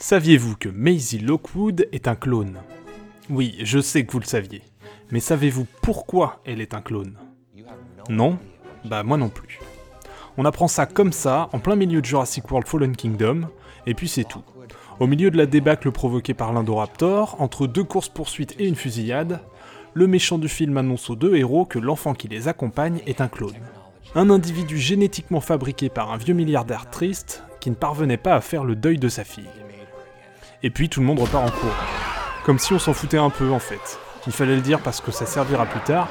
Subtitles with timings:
[0.00, 2.58] Saviez-vous que Maisie Lockwood est un clone?
[3.30, 4.62] Oui, je sais que vous le saviez.
[5.10, 7.16] Mais savez-vous pourquoi elle est un clone?
[8.08, 8.38] Non?
[8.84, 9.58] Bah moi non plus.
[10.36, 13.48] On apprend ça comme ça, en plein milieu de Jurassic World Fallen Kingdom,
[13.86, 14.44] et puis c'est tout.
[15.00, 19.40] Au milieu de la débâcle provoquée par l'Indoraptor, entre deux courses-poursuites et une fusillade,
[19.94, 23.28] le méchant du film annonce aux deux héros que l'enfant qui les accompagne est un
[23.28, 23.56] clone.
[24.14, 28.62] Un individu génétiquement fabriqué par un vieux milliardaire triste qui ne parvenait pas à faire
[28.62, 29.50] le deuil de sa fille.
[30.62, 31.76] Et puis tout le monde repart en cours.
[32.44, 33.98] Comme si on s'en foutait un peu en fait.
[34.26, 36.08] Il fallait le dire parce que ça servira plus tard,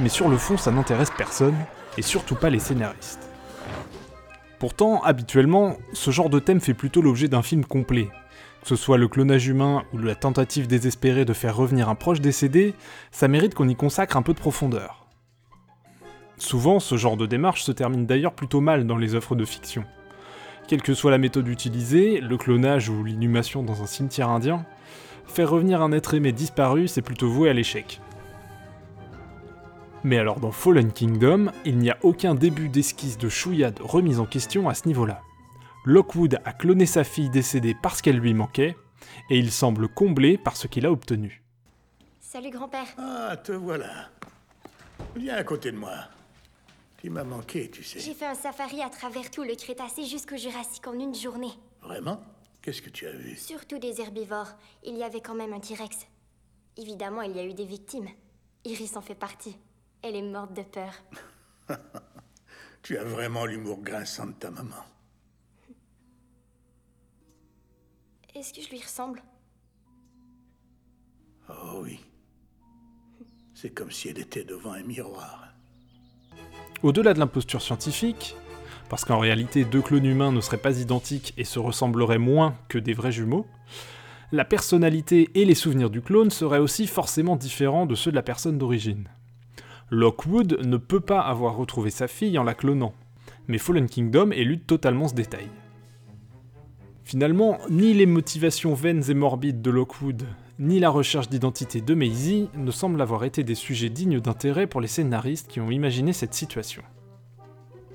[0.00, 1.56] mais sur le fond ça n'intéresse personne,
[1.96, 3.30] et surtout pas les scénaristes.
[4.58, 8.08] Pourtant, habituellement, ce genre de thème fait plutôt l'objet d'un film complet.
[8.62, 12.20] Que ce soit le clonage humain ou la tentative désespérée de faire revenir un proche
[12.20, 12.74] décédé,
[13.10, 15.06] ça mérite qu'on y consacre un peu de profondeur.
[16.38, 19.84] Souvent, ce genre de démarche se termine d'ailleurs plutôt mal dans les œuvres de fiction.
[20.66, 24.64] Quelle que soit la méthode utilisée, le clonage ou l'inhumation dans un cimetière indien,
[25.26, 28.00] faire revenir un être aimé disparu, c'est plutôt voué à l'échec.
[30.04, 34.26] Mais alors dans Fallen Kingdom, il n'y a aucun début d'esquisse de chouillade remise en
[34.26, 35.20] question à ce niveau-là.
[35.84, 38.76] Lockwood a cloné sa fille décédée parce qu'elle lui manquait,
[39.28, 41.42] et il semble comblé par ce qu'il a obtenu.
[42.20, 42.86] Salut grand-père.
[42.96, 44.08] Ah, te voilà.
[45.14, 45.92] Viens à côté de moi.
[47.04, 48.00] Tu m'as manqué, tu sais.
[48.00, 51.52] J'ai fait un safari à travers tout le Crétacé jusqu'au Jurassique en une journée.
[51.82, 52.18] Vraiment?
[52.62, 53.36] Qu'est-ce que tu as vu?
[53.36, 54.48] Surtout des herbivores.
[54.82, 55.98] Il y avait quand même un T-Rex.
[56.78, 58.08] Évidemment, il y a eu des victimes.
[58.64, 59.54] Iris en fait partie.
[60.00, 60.94] Elle est morte de peur.
[62.82, 64.82] Tu as vraiment l'humour grinçant de ta maman.
[68.34, 69.22] Est-ce que je lui ressemble?
[71.50, 72.00] Oh oui.
[73.52, 75.53] C'est comme si elle était devant un miroir.
[76.82, 78.36] Au-delà de l'imposture scientifique,
[78.88, 82.78] parce qu'en réalité deux clones humains ne seraient pas identiques et se ressembleraient moins que
[82.78, 83.46] des vrais jumeaux,
[84.32, 88.22] la personnalité et les souvenirs du clone seraient aussi forcément différents de ceux de la
[88.22, 89.08] personne d'origine.
[89.90, 92.94] Lockwood ne peut pas avoir retrouvé sa fille en la clonant,
[93.48, 95.48] mais Fallen Kingdom élude totalement ce détail.
[97.04, 100.24] Finalement, ni les motivations vaines et morbides de Lockwood,
[100.58, 104.80] ni la recherche d'identité de Maisie ne semblent avoir été des sujets dignes d'intérêt pour
[104.80, 106.82] les scénaristes qui ont imaginé cette situation.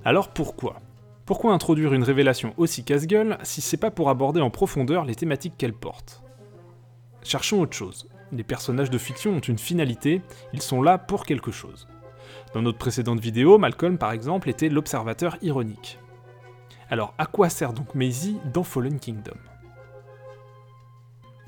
[0.03, 0.77] Alors pourquoi?
[1.25, 5.57] Pourquoi introduire une révélation aussi casse-gueule si c'est pas pour aborder en profondeur les thématiques
[5.57, 6.23] qu'elle porte?
[7.23, 8.07] Cherchons autre chose.
[8.31, 10.21] Les personnages de fiction ont une finalité,
[10.53, 11.87] ils sont là pour quelque chose.
[12.53, 15.99] Dans notre précédente vidéo, Malcolm par exemple était l'observateur ironique.
[16.89, 19.37] Alors à quoi sert donc Maisie dans Fallen Kingdom?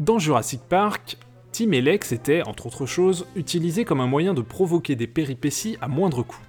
[0.01, 1.19] Dans Jurassic Park,
[1.51, 5.77] Tim et Lex étaient, entre autres choses, utilisés comme un moyen de provoquer des péripéties
[5.79, 6.41] à moindre coût.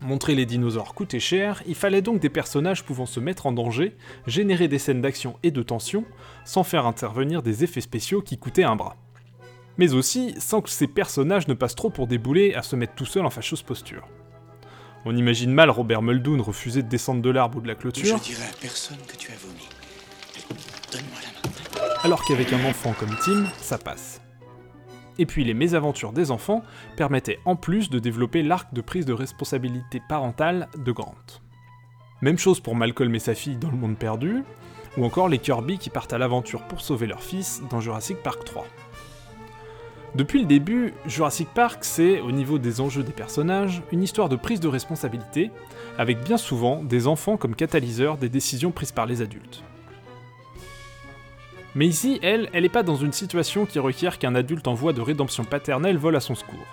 [0.00, 3.94] Montrer les dinosaures coûtait cher, il fallait donc des personnages pouvant se mettre en danger,
[4.26, 6.06] générer des scènes d'action et de tension,
[6.46, 8.96] sans faire intervenir des effets spéciaux qui coûtaient un bras.
[9.76, 12.94] Mais aussi sans que ces personnages ne passent trop pour des boulets à se mettre
[12.94, 14.08] tout seul en fâcheuse posture.
[15.04, 18.18] On imagine mal Robert Muldoon refuser de descendre de l'arbre ou de la clôture.
[22.04, 24.20] Alors qu'avec un enfant comme Tim, ça passe.
[25.18, 26.64] Et puis les mésaventures des enfants
[26.96, 31.14] permettaient en plus de développer l'arc de prise de responsabilité parentale de Grant.
[32.20, 34.42] Même chose pour Malcolm et sa fille dans Le Monde Perdu,
[34.96, 38.44] ou encore les Kirby qui partent à l'aventure pour sauver leur fils dans Jurassic Park
[38.44, 38.66] 3.
[40.16, 44.36] Depuis le début, Jurassic Park, c'est, au niveau des enjeux des personnages, une histoire de
[44.36, 45.52] prise de responsabilité,
[45.98, 49.62] avec bien souvent des enfants comme catalyseurs des décisions prises par les adultes.
[51.74, 51.90] Mais
[52.22, 55.44] elle, elle n'est pas dans une situation qui requiert qu'un adulte en voie de rédemption
[55.44, 56.66] paternelle vole à son secours.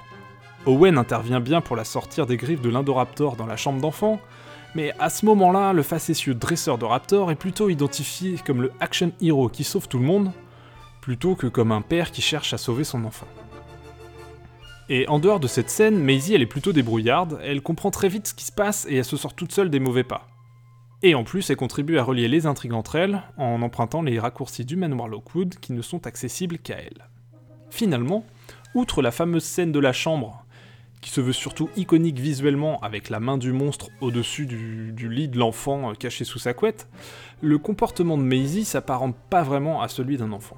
[0.66, 4.20] Owen intervient bien pour la sortir des griffes de l'Indoraptor dans la chambre d'enfant,
[4.76, 9.12] mais à ce moment-là, le facétieux dresseur de raptor est plutôt identifié comme le action
[9.22, 10.32] hero qui sauve tout le monde,
[11.02, 13.28] plutôt que comme un père qui cherche à sauver son enfant.
[14.90, 18.28] Et en dehors de cette scène, Maisie elle est plutôt débrouillarde, elle comprend très vite
[18.28, 20.28] ce qui se passe et elle se sort toute seule des mauvais pas.
[21.02, 24.66] Et en plus, elle contribue à relier les intrigues entre elles en empruntant les raccourcis
[24.66, 27.08] du manoir Lockwood qui ne sont accessibles qu'à elle.
[27.70, 28.26] Finalement,
[28.76, 30.46] outre la fameuse scène de la chambre,
[31.02, 35.38] qui se veut surtout iconique visuellement avec la main du monstre au-dessus du, lit de
[35.38, 36.90] l'enfant euh, caché sous sa couette,
[37.42, 40.58] le comportement de Maisie s'apparente pas vraiment à celui d'un enfant.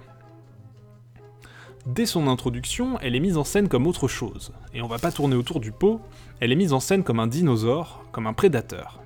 [1.86, 5.12] Dès son introduction, elle est mise en scène comme autre chose, et on va pas
[5.12, 6.01] tourner autour du pot,
[6.39, 9.00] elle est mise en scène comme un dinosaure, comme un prédateur.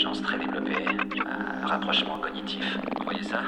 [0.00, 0.84] Très développée,
[1.64, 2.62] rapprochement cognitif,
[2.98, 3.40] vous voyez ça?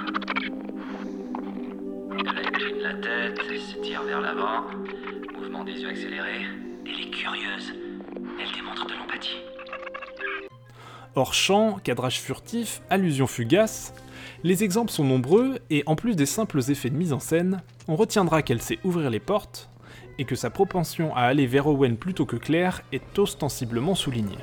[2.12, 4.64] Elle incline la tête et se tire vers l'avant,
[5.38, 6.46] mouvement des yeux accélérés.
[6.86, 7.74] Elle est curieuse,
[8.40, 9.36] elle démontre de l'empathie.
[11.14, 13.92] Hors champ, cadrage furtif, allusions fugaces,
[14.42, 17.96] les exemples sont nombreux et en plus des simples effets de mise en scène, on
[17.96, 19.68] retiendra qu'elle sait ouvrir les portes
[20.18, 24.38] et que sa propension à aller vers Owen plutôt que Claire est ostensiblement soulignée.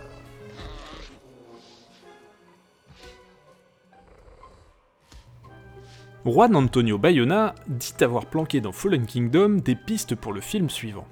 [6.25, 11.07] Juan Antonio Bayona dit avoir planqué dans Fallen Kingdom des pistes pour le film suivant.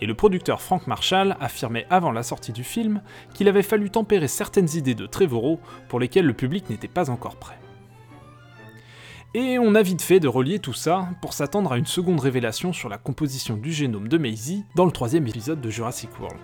[0.00, 3.02] Et le producteur Frank Marshall affirmait avant la sortie du film
[3.34, 7.36] qu'il avait fallu tempérer certaines idées de Trevorrow pour lesquelles le public n'était pas encore
[7.36, 7.58] prêt.
[9.34, 12.72] Et on a vite fait de relier tout ça pour s'attendre à une seconde révélation
[12.72, 16.40] sur la composition du génome de Maisie dans le troisième épisode de Jurassic World.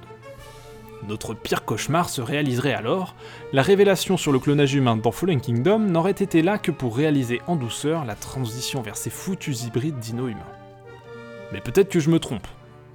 [1.07, 3.15] Notre pire cauchemar se réaliserait alors,
[3.53, 7.41] la révélation sur le clonage humain dans Fallen Kingdom n'aurait été là que pour réaliser
[7.47, 10.41] en douceur la transition vers ces foutus hybrides dino-humains.
[11.53, 12.47] Mais peut-être que je me trompe.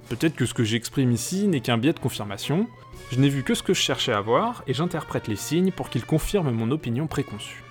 [0.08, 2.68] Peut-être que ce que j'exprime ici n'est qu'un biais de confirmation,
[3.10, 5.88] je n'ai vu que ce que je cherchais à voir et j'interprète les signes pour
[5.88, 7.64] qu'ils confirment mon opinion préconçue.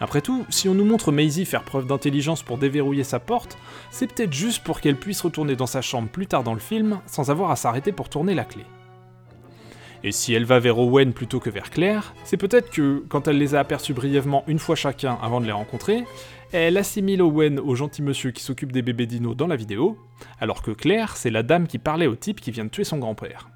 [0.00, 3.58] Après tout, si on nous montre Maisie faire preuve d'intelligence pour déverrouiller sa porte,
[3.90, 7.00] c'est peut-être juste pour qu'elle puisse retourner dans sa chambre plus tard dans le film
[7.06, 8.64] sans avoir à s'arrêter pour tourner la clé.
[10.04, 13.38] Et si elle va vers Owen plutôt que vers Claire, c'est peut-être que, quand elle
[13.38, 16.04] les a aperçus brièvement une fois chacun avant de les rencontrer,
[16.52, 19.98] elle assimile Owen au gentil monsieur qui s'occupe des bébés dinos dans la vidéo,
[20.40, 22.98] alors que Claire, c'est la dame qui parlait au type qui vient de tuer son
[22.98, 23.50] grand-père.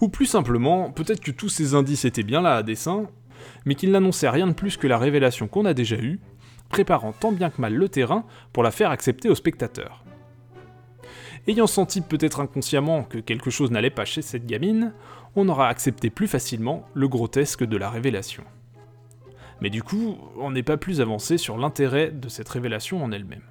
[0.00, 3.06] Ou plus simplement, peut-être que tous ces indices étaient bien là à dessein,
[3.66, 6.20] mais qu'ils n'annonçaient rien de plus que la révélation qu'on a déjà eue,
[6.68, 10.04] préparant tant bien que mal le terrain pour la faire accepter aux spectateurs.
[11.46, 14.92] Ayant senti peut-être inconsciemment que quelque chose n'allait pas chez cette gamine,
[15.36, 18.44] on aura accepté plus facilement le grotesque de la révélation.
[19.60, 23.42] Mais du coup, on n'est pas plus avancé sur l'intérêt de cette révélation en elle-même.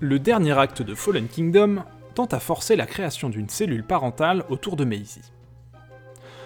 [0.00, 4.76] Le dernier acte de Fallen Kingdom tente à forcer la création d'une cellule parentale autour
[4.76, 5.32] de Maisie.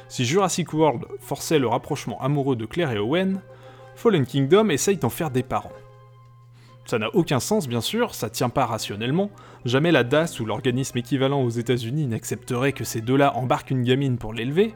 [0.08, 3.40] Si Jurassic World forçait le rapprochement amoureux de Claire et Owen,
[3.94, 5.72] Fallen Kingdom essaye d'en faire des parents.
[6.88, 9.30] Ça n'a aucun sens bien sûr, ça tient pas rationnellement,
[9.66, 14.16] jamais la DAS ou l'organisme équivalent aux États-Unis n'accepterait que ces deux-là embarquent une gamine
[14.16, 14.72] pour l'élever,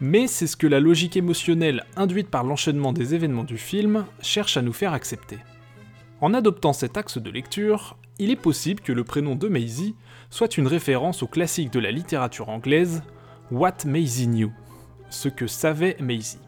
[0.00, 4.56] mais c'est ce que la logique émotionnelle induite par l'enchaînement des événements du film cherche
[4.56, 5.38] à nous faire accepter.
[6.20, 9.94] En adoptant cet axe de lecture, il est possible que le prénom de Maisie
[10.30, 13.04] soit une référence au classique de la littérature anglaise
[13.52, 14.50] What Maisie Knew,
[15.10, 16.40] ce que savait Maisie.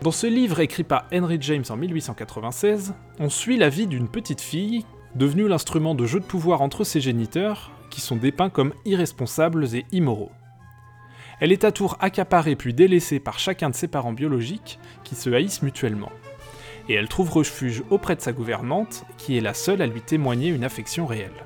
[0.00, 4.40] Dans ce livre écrit par Henry James en 1896, on suit la vie d'une petite
[4.40, 4.84] fille
[5.16, 9.86] devenue l'instrument de jeu de pouvoir entre ses géniteurs, qui sont dépeints comme irresponsables et
[9.90, 10.30] immoraux.
[11.40, 15.30] Elle est à tour accaparée puis délaissée par chacun de ses parents biologiques, qui se
[15.30, 16.12] haïssent mutuellement.
[16.88, 20.50] Et elle trouve refuge auprès de sa gouvernante, qui est la seule à lui témoigner
[20.50, 21.44] une affection réelle.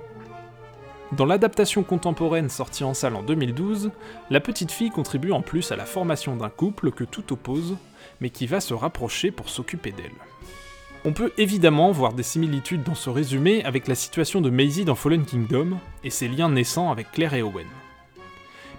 [1.13, 3.93] Dans l'adaptation contemporaine sortie en salle en 2012,
[4.29, 7.77] la petite fille contribue en plus à la formation d'un couple que tout oppose,
[8.23, 10.13] mais qui va se rapprocher pour s'occuper d'elle.
[11.05, 14.95] On peut évidemment voir des similitudes dans ce résumé avec la situation de Maisie dans
[14.95, 17.67] Fallen Kingdom et ses liens naissants avec Claire et Owen.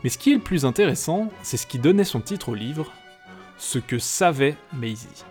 [0.01, 2.89] Mais ce qui est le plus intéressant, c'est ce qui donnait son titre au livre,
[3.57, 5.25] ce que savait Maisie.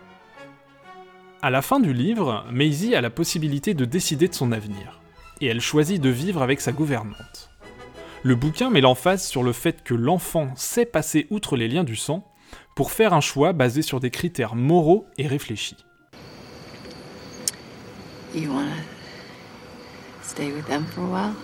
[1.40, 5.00] À la fin du livre, Maisie a la possibilité de décider de son avenir
[5.40, 7.48] et elle choisit de vivre avec sa gouvernante.
[8.22, 11.96] Le bouquin met l'emphase sur le fait que l'enfant sait passer outre les liens du
[11.96, 12.28] sang
[12.74, 15.76] pour faire un choix basé sur des critères moraux et réfléchis.
[18.34, 18.76] You wanna
[20.22, 21.34] stay with them for a while?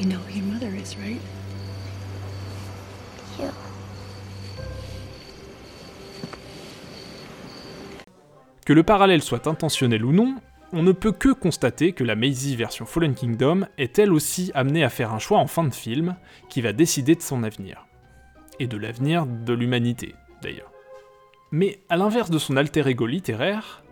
[0.00, 1.20] You know who your mother is, right?
[8.68, 10.34] Que le parallèle soit intentionnel ou non,
[10.74, 14.84] on ne peut que constater que la Maisie version Fallen Kingdom est elle aussi amenée
[14.84, 16.16] à faire un choix en fin de film
[16.50, 17.86] qui va décider de son avenir.
[18.60, 20.70] Et de l'avenir de l'humanité, d'ailleurs.
[21.50, 23.82] Mais à l'inverse de son alter ego littéraire,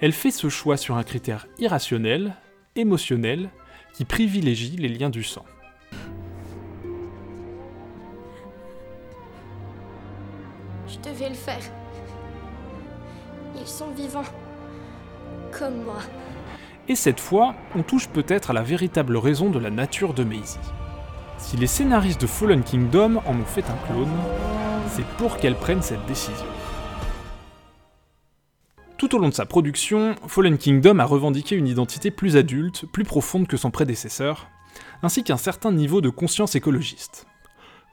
[0.00, 2.34] elle fait ce choix sur un critère irrationnel,
[2.74, 3.50] émotionnel,
[3.92, 5.44] qui privilégie les liens du sang.
[10.88, 11.83] Je devais le faire.
[13.60, 14.24] Ils sont vivants.
[15.56, 15.98] Comme moi.
[16.88, 20.58] Et cette fois, on touche peut-être à la véritable raison de la nature de Maisie.
[21.38, 24.08] Si les scénaristes de Fallen Kingdom en ont fait un clone,
[24.88, 26.46] c'est pour qu'elle prenne cette décision.
[28.96, 33.04] Tout au long de sa production, Fallen Kingdom a revendiqué une identité plus adulte, plus
[33.04, 34.48] profonde que son prédécesseur,
[35.02, 37.26] ainsi qu'un certain niveau de conscience écologiste.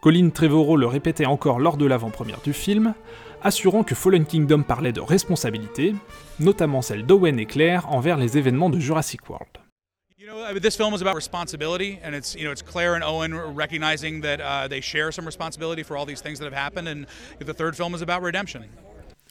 [0.02, 2.96] Colin Trevorrow le répétait encore lors de l'avant-première du film,
[3.44, 5.96] assurant que Fallen Kingdom parlait de responsabilité,
[6.40, 9.58] notamment celle d'Owen et Claire envers les événements de Jurassic World.
[10.18, 12.96] You know, I mean, this film is about responsibility, and it's you know it's Claire
[12.96, 16.54] and Owen recognizing that uh, they share some responsibility for all these things that have
[16.54, 17.08] happened, and
[17.40, 18.62] the third film is about redemption.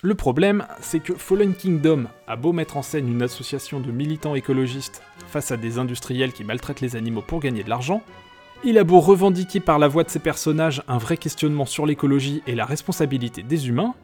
[0.03, 4.35] Le problème, c'est que Fallen Kingdom a beau mettre en scène une association de militants
[4.35, 8.03] écologistes face à des industriels qui maltraitent les animaux pour gagner de l'argent,
[8.63, 12.43] il a beau revendiquer par la voix de ses personnages un vrai questionnement sur l'écologie
[12.47, 13.95] et la responsabilité des humains,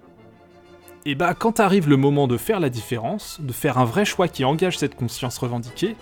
[1.04, 4.28] et bah quand arrive le moment de faire la différence, de faire un vrai choix
[4.28, 5.94] qui engage cette conscience revendiquée,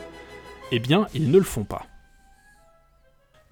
[0.72, 1.86] eh bien, ils ne le font pas.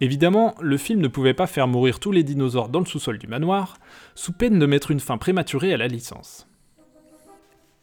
[0.00, 3.26] Évidemment, le film ne pouvait pas faire mourir tous les dinosaures dans le sous-sol du
[3.26, 3.76] manoir,
[4.14, 6.48] sous peine de mettre une fin prématurée à la licence.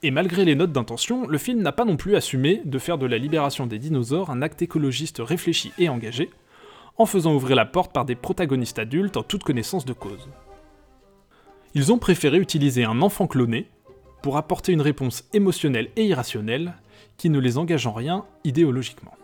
[0.01, 3.05] Et malgré les notes d'intention, le film n'a pas non plus assumé de faire de
[3.05, 6.29] la libération des dinosaures un acte écologiste réfléchi et engagé,
[6.99, 10.29] en faisant ouvrir la porte par des protagonistes adultes en toute connaissance de cause.
[11.73, 13.69] Ils ont préféré utiliser un enfant cloné
[14.21, 16.73] pour apporter une réponse émotionnelle et irrationnelle
[17.17, 19.15] qui ne les engage en rien idéologiquement.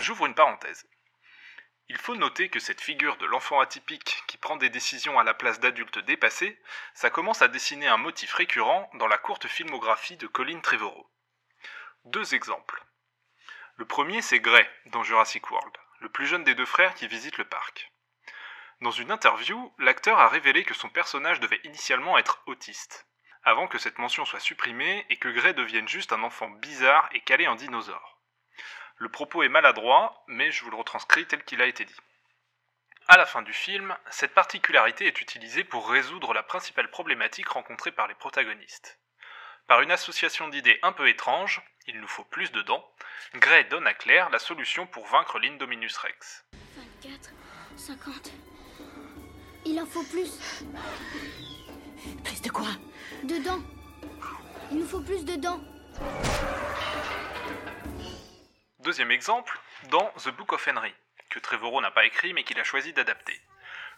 [0.00, 0.86] J'ouvre une parenthèse.
[1.88, 5.34] Il faut noter que cette figure de l'enfant atypique qui prend des décisions à la
[5.34, 6.56] place d'adultes dépassés,
[6.94, 11.06] ça commence à dessiner un motif récurrent dans la courte filmographie de Colin Trevorrow.
[12.06, 12.84] Deux exemples.
[13.74, 17.36] Le premier, c'est Gray, dans Jurassic World, le plus jeune des deux frères qui visite
[17.36, 17.90] le parc.
[18.80, 23.08] Dans une interview, l'acteur a révélé que son personnage devait initialement être autiste,
[23.42, 27.22] avant que cette mention soit supprimée et que Gray devienne juste un enfant bizarre et
[27.22, 28.20] calé en dinosaure.
[28.98, 32.00] Le propos est maladroit, mais je vous le retranscris tel qu'il a été dit.
[33.08, 37.90] À la fin du film, cette particularité est utilisée pour résoudre la principale problématique rencontrée
[37.90, 39.00] par les protagonistes.
[39.66, 42.84] Par une association d'idées un peu étrange, il nous faut plus de dents,
[43.34, 46.44] Gray donne à Claire la solution pour vaincre l'Indominus Rex.
[47.02, 47.30] 24,
[47.76, 48.32] 50.
[49.64, 50.64] Il en faut plus.
[52.24, 52.68] Plus de quoi
[53.24, 53.60] Dedans.
[54.70, 55.60] Il nous faut plus de dents.
[58.80, 59.58] Deuxième exemple,
[59.90, 60.94] dans The Book of Henry,
[61.28, 63.40] que Trevorrow n'a pas écrit mais qu'il a choisi d'adapter.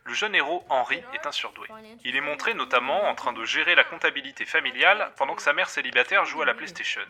[0.08, 1.68] Le jeune héros Henry est un surdoué.
[2.02, 5.68] Il est montré notamment en train de gérer la comptabilité familiale pendant que sa mère
[5.68, 7.02] célibataire joue à la PlayStation.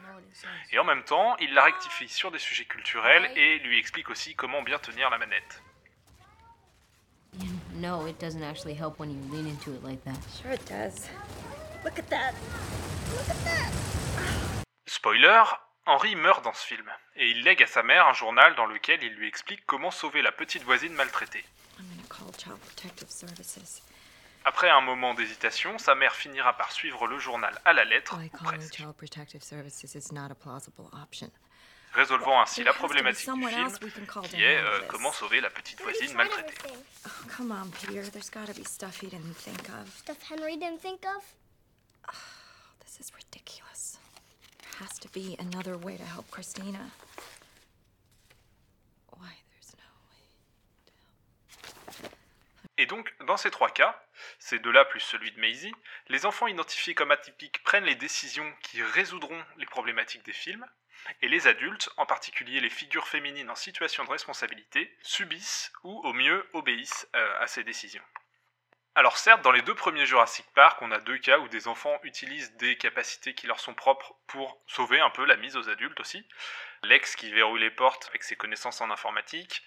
[0.72, 4.34] Et en même temps, il la rectifie sur des sujets culturels et lui explique aussi
[4.34, 5.62] comment bien tenir la manette.
[7.76, 10.18] No, it doesn't actually help when you lean into it like that.
[10.42, 11.08] Sure it does.
[11.84, 12.32] Look at that.
[14.86, 15.44] Spoiler,
[15.86, 19.04] Henry meurt dans ce film, et il lègue à sa mère un journal dans lequel
[19.04, 21.44] il lui explique comment sauver la petite voisine maltraitée.
[22.18, 23.82] I'm gonna call Child Protective Services.
[24.44, 28.28] Après un moment d'hésitation, sa mère finira par suivre le journal à la lettre, ou
[28.38, 28.82] presque,
[31.92, 34.80] résolvant ainsi la problématique du someone film, else we can call to qui est euh,
[34.88, 36.54] comment sauver la petite voisine maltraitée.
[37.06, 38.02] Oh, come on, Peter.
[38.10, 39.88] There's gotta be stuff he didn't think of.
[39.96, 41.22] Stuff Henry didn't think of?
[42.84, 43.98] This is ridiculous.
[44.60, 46.90] There has to be another way to help Christina.
[49.10, 50.22] Why, there's no way.
[52.77, 54.02] Et donc, dans ces trois cas,
[54.38, 55.75] ces deux-là plus celui de Maisie,
[56.09, 60.66] les enfants identifiés comme atypiques prennent les décisions qui résoudront les problématiques des films,
[61.23, 66.12] et les adultes, en particulier les figures féminines en situation de responsabilité, subissent ou au
[66.12, 68.02] mieux obéissent euh, à ces décisions.
[68.95, 72.00] Alors certes, dans les deux premiers Jurassic Park, on a deux cas où des enfants
[72.02, 76.00] utilisent des capacités qui leur sont propres pour sauver un peu la mise aux adultes
[76.00, 76.26] aussi.
[76.83, 79.62] Lex qui verrouille les portes avec ses connaissances en informatique,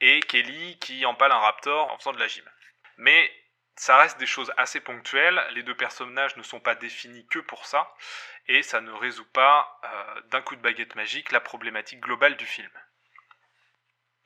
[0.00, 2.48] et Kelly qui empale un raptor en faisant de la gym.
[2.98, 3.32] Mais
[3.76, 7.64] ça reste des choses assez ponctuelles, les deux personnages ne sont pas définis que pour
[7.64, 7.94] ça,
[8.48, 12.44] et ça ne résout pas euh, d'un coup de baguette magique la problématique globale du
[12.44, 12.70] film.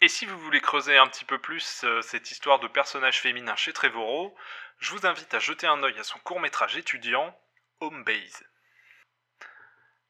[0.01, 3.55] Et si vous voulez creuser un petit peu plus euh, cette histoire de personnage féminin
[3.55, 4.35] chez Trevorrow,
[4.79, 7.39] je vous invite à jeter un œil à son court métrage étudiant,
[7.81, 8.43] Home Base.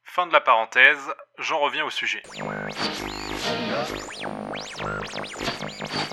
[0.05, 2.23] Fin de la parenthèse, j'en reviens au sujet.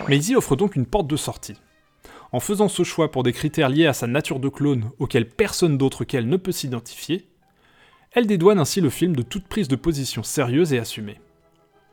[0.07, 1.61] Maisie offre donc une porte de sortie.
[2.31, 5.77] En faisant ce choix pour des critères liés à sa nature de clone auxquels personne
[5.77, 7.27] d'autre qu'elle ne peut s'identifier,
[8.11, 11.19] elle dédouane ainsi le film de toute prise de position sérieuse et assumée.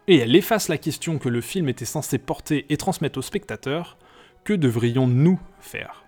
[0.09, 3.97] Et elle efface la question que le film était censé porter et transmettre aux spectateurs,
[4.45, 6.05] que devrions-nous faire?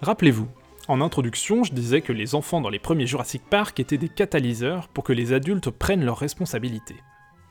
[0.00, 0.48] Rappelez-vous,
[0.88, 4.88] en introduction, je disais que les enfants dans les premiers Jurassic Park étaient des catalyseurs
[4.88, 6.96] pour que les adultes prennent leurs responsabilités.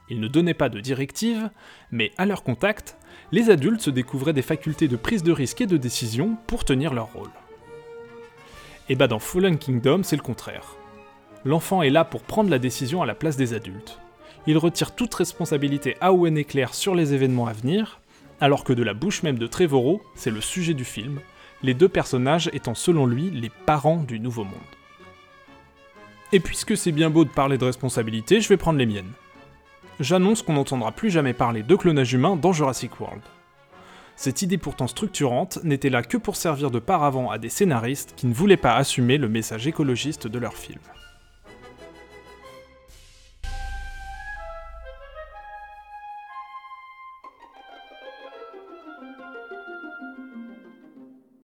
[0.09, 1.49] Ils ne donnaient pas de directives,
[1.91, 2.97] mais à leur contact,
[3.31, 6.93] les adultes se découvraient des facultés de prise de risque et de décision pour tenir
[6.93, 7.29] leur rôle.
[8.89, 10.75] Et bah dans Fallen Kingdom, c'est le contraire.
[11.45, 13.99] L'enfant est là pour prendre la décision à la place des adultes.
[14.47, 17.99] il retire toute responsabilité à Owen et Claire sur les événements à venir,
[18.41, 21.19] alors que de la bouche même de Trevorrow, c'est le sujet du film,
[21.61, 24.53] les deux personnages étant selon lui les parents du Nouveau Monde.
[26.31, 29.11] Et puisque c'est bien beau de parler de responsabilité, je vais prendre les miennes.
[29.99, 33.21] J'annonce qu'on n'entendra plus jamais parler de clonage humain dans Jurassic World.
[34.15, 38.27] Cette idée pourtant structurante n'était là que pour servir de paravent à des scénaristes qui
[38.27, 40.79] ne voulaient pas assumer le message écologiste de leur film.